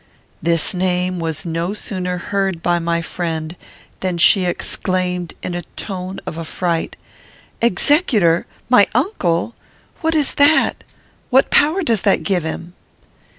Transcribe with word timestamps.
This 0.41 0.73
name 0.73 1.19
was 1.19 1.45
no 1.45 1.75
sooner 1.75 2.17
heard 2.17 2.63
by 2.63 2.79
my 2.79 3.03
friend, 3.03 3.55
than 3.99 4.17
she 4.17 4.45
exclaimed, 4.45 5.35
in 5.43 5.53
a 5.53 5.61
tone 5.75 6.19
of 6.25 6.39
affright, 6.39 6.95
"Executor! 7.61 8.47
My 8.67 8.87
uncle! 8.95 9.53
What 9.99 10.15
is 10.15 10.33
that? 10.41 10.83
What 11.29 11.51
power 11.51 11.83
does 11.83 12.01
that 12.01 12.23
give 12.23 12.41
him?" 12.41 12.73